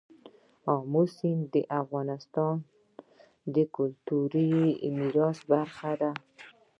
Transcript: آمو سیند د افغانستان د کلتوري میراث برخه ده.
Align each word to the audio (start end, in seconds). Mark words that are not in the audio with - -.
آمو 0.75 1.03
سیند 1.15 1.43
د 1.53 1.55
افغانستان 1.81 2.55
د 3.55 3.57
کلتوري 3.75 4.51
میراث 4.97 5.39
برخه 5.51 5.91
ده. 6.01 6.11